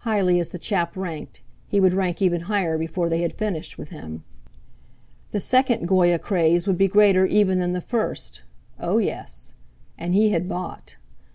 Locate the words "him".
3.90-4.24